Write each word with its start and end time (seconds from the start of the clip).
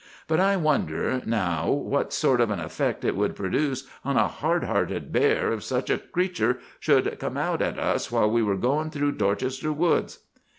But 0.27 0.39
I 0.39 0.57
wonder, 0.57 1.21
now, 1.27 1.69
what 1.69 2.11
sort 2.11 2.41
of 2.41 2.49
an 2.49 2.59
effect 2.59 3.05
it 3.05 3.15
would 3.15 3.35
produce 3.35 3.85
on 4.03 4.17
a 4.17 4.27
hard 4.27 4.63
hearted 4.63 5.11
bear 5.11 5.53
if 5.53 5.63
such 5.63 5.91
a 5.91 5.99
creature 5.99 6.57
should 6.79 7.19
come 7.19 7.37
out 7.37 7.61
at 7.61 7.77
us 7.77 8.11
while 8.11 8.31
we 8.31 8.41
are 8.41 8.55
going 8.55 8.89
through 8.89 9.11
Dorchester 9.11 9.71
woods? 9.71 10.17